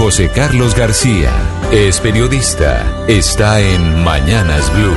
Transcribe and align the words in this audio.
José 0.00 0.30
Carlos 0.34 0.74
García 0.74 1.30
es 1.70 2.00
periodista. 2.00 3.04
Está 3.06 3.60
en 3.60 4.02
Mañanas 4.02 4.72
Blue. 4.74 4.96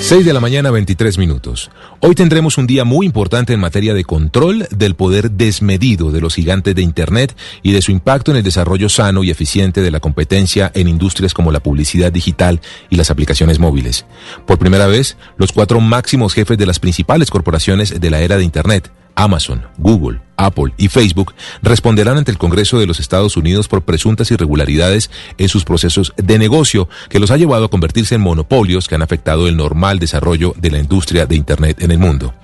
6 0.00 0.24
de 0.24 0.32
la 0.32 0.40
mañana, 0.40 0.70
23 0.70 1.18
minutos. 1.18 1.70
Hoy 2.00 2.14
tendremos 2.14 2.56
un 2.56 2.66
día 2.66 2.84
muy 2.86 3.04
importante 3.04 3.52
en 3.52 3.60
materia 3.60 3.92
de 3.92 4.04
control 4.04 4.66
del 4.70 4.94
poder 4.94 5.32
desmedido 5.32 6.10
de 6.10 6.22
los 6.22 6.34
gigantes 6.34 6.74
de 6.74 6.80
Internet 6.80 7.36
y 7.62 7.72
de 7.72 7.82
su 7.82 7.92
impacto 7.92 8.30
en 8.30 8.38
el 8.38 8.44
desarrollo 8.44 8.88
sano 8.88 9.22
y 9.22 9.30
eficiente 9.30 9.82
de 9.82 9.90
la 9.90 10.00
competencia 10.00 10.72
en 10.74 10.88
industrias 10.88 11.34
como 11.34 11.52
la 11.52 11.60
publicidad 11.60 12.10
digital 12.10 12.62
y 12.88 12.96
las 12.96 13.10
aplicaciones 13.10 13.58
móviles. 13.58 14.06
Por 14.46 14.58
primera 14.58 14.86
vez, 14.86 15.18
los 15.36 15.52
cuatro 15.52 15.80
máximos 15.80 16.32
jefes 16.32 16.56
de 16.56 16.64
las 16.64 16.78
principales 16.78 17.30
corporaciones 17.30 18.00
de 18.00 18.10
la 18.10 18.20
era 18.20 18.38
de 18.38 18.44
Internet, 18.44 18.90
Amazon, 19.16 19.66
Google, 19.76 20.22
Apple 20.44 20.72
y 20.76 20.88
Facebook 20.88 21.34
responderán 21.62 22.16
ante 22.16 22.30
el 22.30 22.38
Congreso 22.38 22.78
de 22.78 22.86
los 22.86 23.00
Estados 23.00 23.36
Unidos 23.36 23.68
por 23.68 23.82
presuntas 23.82 24.30
irregularidades 24.30 25.10
en 25.38 25.48
sus 25.48 25.64
procesos 25.64 26.12
de 26.16 26.38
negocio 26.38 26.88
que 27.08 27.18
los 27.18 27.30
ha 27.30 27.36
llevado 27.36 27.66
a 27.66 27.70
convertirse 27.70 28.14
en 28.14 28.22
monopolios 28.22 28.88
que 28.88 28.94
han 28.94 29.02
afectado 29.02 29.48
el 29.48 29.56
normal 29.56 29.98
desarrollo 29.98 30.54
de 30.56 30.70
la 30.70 30.78
industria 30.78 31.26
de 31.26 31.36
Internet 31.36 31.82
en 31.82 31.90
el 31.90 31.98
mundo. 31.98 32.34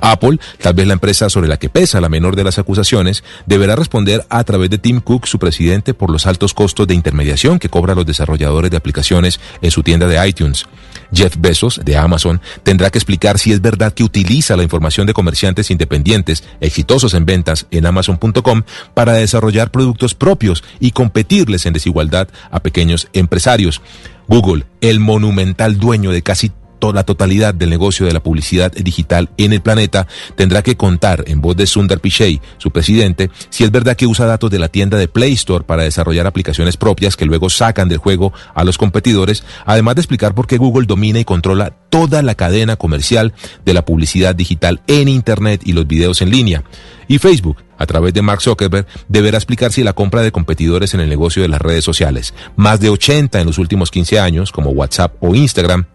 Apple, 0.00 0.38
tal 0.60 0.74
vez 0.74 0.86
la 0.86 0.92
empresa 0.92 1.30
sobre 1.30 1.48
la 1.48 1.56
que 1.56 1.70
pesa 1.70 2.00
la 2.00 2.08
menor 2.08 2.36
de 2.36 2.44
las 2.44 2.58
acusaciones, 2.58 3.24
deberá 3.46 3.76
responder 3.76 4.24
a 4.28 4.44
través 4.44 4.70
de 4.70 4.78
Tim 4.78 5.00
Cook, 5.00 5.26
su 5.26 5.38
presidente, 5.38 5.94
por 5.94 6.10
los 6.10 6.26
altos 6.26 6.54
costos 6.54 6.86
de 6.86 6.94
intermediación 6.94 7.58
que 7.58 7.68
cobran 7.68 7.96
los 7.96 8.06
desarrolladores 8.06 8.70
de 8.70 8.76
aplicaciones 8.76 9.40
en 9.62 9.70
su 9.70 9.82
tienda 9.82 10.06
de 10.06 10.28
iTunes. 10.28 10.66
Jeff 11.12 11.36
Bezos, 11.38 11.80
de 11.84 11.96
Amazon, 11.96 12.40
tendrá 12.62 12.90
que 12.90 12.98
explicar 12.98 13.38
si 13.38 13.52
es 13.52 13.60
verdad 13.60 13.92
que 13.92 14.04
utiliza 14.04 14.56
la 14.56 14.62
información 14.62 15.06
de 15.06 15.14
comerciantes 15.14 15.70
independientes 15.70 16.44
exitosos 16.60 17.14
en 17.14 17.24
en 17.70 17.86
amazon.com 17.86 18.62
para 18.94 19.14
desarrollar 19.14 19.70
productos 19.70 20.14
propios 20.14 20.64
y 20.80 20.90
competirles 20.90 21.66
en 21.66 21.72
desigualdad 21.72 22.28
a 22.50 22.60
pequeños 22.60 23.08
empresarios. 23.12 23.80
Google, 24.28 24.64
el 24.80 25.00
monumental 25.00 25.78
dueño 25.78 26.10
de 26.10 26.22
casi 26.22 26.50
la 26.92 27.04
totalidad 27.04 27.54
del 27.54 27.70
negocio 27.70 28.06
de 28.06 28.12
la 28.12 28.22
publicidad 28.22 28.72
digital 28.72 29.30
en 29.36 29.52
el 29.52 29.60
planeta, 29.60 30.06
tendrá 30.34 30.62
que 30.62 30.76
contar 30.76 31.24
en 31.26 31.40
voz 31.40 31.56
de 31.56 31.66
Sundar 31.66 32.00
Pichai, 32.00 32.40
su 32.58 32.70
presidente, 32.70 33.30
si 33.50 33.64
es 33.64 33.70
verdad 33.70 33.96
que 33.96 34.06
usa 34.06 34.26
datos 34.26 34.50
de 34.50 34.58
la 34.58 34.68
tienda 34.68 34.98
de 34.98 35.08
Play 35.08 35.32
Store 35.32 35.64
para 35.64 35.82
desarrollar 35.82 36.26
aplicaciones 36.26 36.76
propias 36.76 37.16
que 37.16 37.26
luego 37.26 37.50
sacan 37.50 37.88
del 37.88 37.98
juego 37.98 38.32
a 38.54 38.64
los 38.64 38.78
competidores, 38.78 39.44
además 39.64 39.94
de 39.94 40.02
explicar 40.02 40.34
por 40.34 40.46
qué 40.46 40.58
Google 40.58 40.86
domina 40.86 41.18
y 41.18 41.24
controla 41.24 41.72
toda 41.90 42.22
la 42.22 42.34
cadena 42.34 42.76
comercial 42.76 43.32
de 43.64 43.74
la 43.74 43.84
publicidad 43.84 44.34
digital 44.34 44.80
en 44.86 45.08
Internet 45.08 45.62
y 45.64 45.72
los 45.72 45.86
videos 45.86 46.22
en 46.22 46.30
línea. 46.30 46.62
Y 47.08 47.18
Facebook, 47.18 47.58
a 47.78 47.86
través 47.86 48.14
de 48.14 48.22
Mark 48.22 48.42
Zuckerberg, 48.42 48.86
deberá 49.08 49.38
explicar 49.38 49.72
si 49.72 49.82
la 49.82 49.92
compra 49.92 50.22
de 50.22 50.32
competidores 50.32 50.94
en 50.94 51.00
el 51.00 51.08
negocio 51.08 51.42
de 51.42 51.48
las 51.48 51.60
redes 51.60 51.84
sociales, 51.84 52.34
más 52.56 52.80
de 52.80 52.90
80 52.90 53.40
en 53.40 53.46
los 53.46 53.58
últimos 53.58 53.90
15 53.90 54.18
años, 54.18 54.50
como 54.50 54.70
WhatsApp 54.70 55.14
o 55.20 55.34
Instagram, 55.34 55.86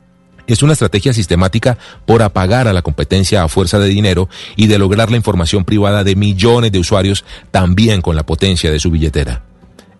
es 0.47 0.63
una 0.63 0.73
estrategia 0.73 1.13
sistemática 1.13 1.77
por 2.05 2.21
apagar 2.21 2.67
a 2.67 2.73
la 2.73 2.81
competencia 2.81 3.43
a 3.43 3.47
fuerza 3.47 3.79
de 3.79 3.89
dinero 3.89 4.29
y 4.55 4.67
de 4.67 4.77
lograr 4.77 5.11
la 5.11 5.17
información 5.17 5.65
privada 5.65 6.03
de 6.03 6.15
millones 6.15 6.71
de 6.71 6.79
usuarios 6.79 7.25
también 7.51 8.01
con 8.01 8.15
la 8.15 8.25
potencia 8.25 8.71
de 8.71 8.79
su 8.79 8.91
billetera. 8.91 9.50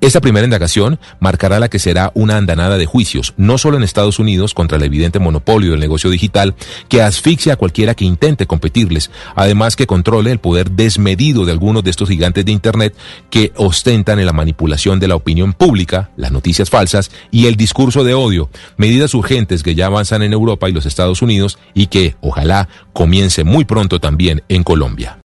Esta 0.02 0.20
primera 0.20 0.46
indagación 0.46 1.00
marcará 1.20 1.60
la 1.60 1.70
que 1.70 1.78
será 1.78 2.12
una 2.16 2.36
andanada 2.36 2.80
de 2.80 2.88
juicios, 2.88 3.36
no 3.38 3.60
solo 3.60 3.78
en 3.78 3.84
Estados 3.84 4.18
Unidos 4.18 4.56
contra 4.56 4.80
el 4.80 4.84
evidente 4.84 5.20
monopolio 5.20 5.70
del 5.70 5.80
negocio 5.80 6.10
digital 6.10 6.56
que 6.90 7.04
asfixia 7.04 7.54
a 7.54 7.56
cualquiera 7.56 7.94
que 7.94 8.06
intente 8.06 8.48
competirles, 8.48 9.12
además 9.36 9.76
que 9.76 9.86
controle 9.86 10.32
el 10.32 10.40
poder 10.40 10.72
desmedido 10.72 11.46
de 11.46 11.52
algunos 11.52 11.84
de 11.84 11.92
estos 11.92 12.10
gigantes 12.10 12.44
de 12.46 12.52
Internet 12.52 12.96
que 13.30 13.54
ostentan 13.58 14.18
en 14.18 14.26
la 14.26 14.34
manipulación 14.34 15.00
de 15.00 15.08
la 15.08 15.16
opinión 15.16 15.54
pública, 15.54 16.10
las 16.18 16.32
noticias 16.32 16.72
falsas 16.72 17.12
y 17.30 17.46
el 17.46 17.56
discurso 17.56 18.04
de 18.04 18.16
odio, 18.16 18.50
medidas 18.78 19.14
urgentes 19.14 19.62
que 19.62 19.76
ya 19.76 19.86
avanzan 19.86 20.24
en 20.24 20.34
Europa 20.34 20.68
y 20.68 20.74
los 20.74 20.88
Estados 20.88 21.22
Unidos 21.22 21.60
y 21.76 21.88
que, 21.88 22.16
ojalá, 22.22 22.70
comience 22.92 23.44
muy 23.44 23.66
pronto 23.66 24.00
también 24.00 24.42
en 24.50 24.64
Colombia. 24.64 25.20